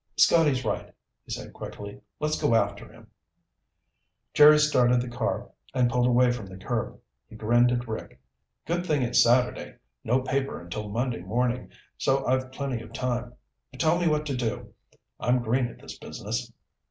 [0.17, 0.91] "Scotty's right,"
[1.25, 2.01] he said quickly.
[2.19, 3.11] "Let's go after him."
[4.33, 6.99] Jerry started the car and pulled away from the curb.
[7.27, 8.19] He grinned at Rick.
[8.65, 9.75] "Good thing it's Saturday.
[10.03, 11.69] No paper until Monday morning,
[11.99, 13.35] so I've plenty of time.
[13.69, 14.73] But tell me what to do.
[15.19, 16.51] I'm green at this business."